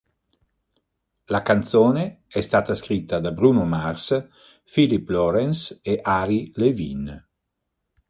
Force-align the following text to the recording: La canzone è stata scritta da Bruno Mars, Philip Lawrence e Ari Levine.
La 1.25 1.43
canzone 1.43 2.23
è 2.25 2.41
stata 2.41 2.73
scritta 2.73 3.19
da 3.19 3.31
Bruno 3.31 3.65
Mars, 3.65 4.27
Philip 4.63 5.07
Lawrence 5.09 5.77
e 5.83 5.99
Ari 6.01 6.51
Levine. 6.55 7.29